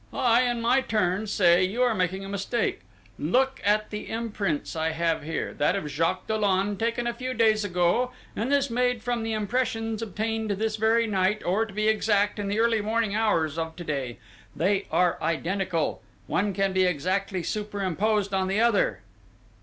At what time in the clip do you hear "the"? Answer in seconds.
3.91-4.07, 9.21-9.33, 12.47-12.59, 18.47-18.59